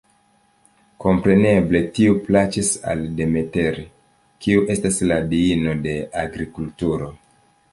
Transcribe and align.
Kompreneble 1.03 1.81
tiu 1.97 2.15
plaĉis 2.29 2.71
al 2.93 3.05
Demeter, 3.19 3.77
kiu 4.47 4.65
estas 4.77 4.99
la 5.13 5.19
diino 5.35 5.77
de 5.85 5.95
agrikulturo. 6.25 7.13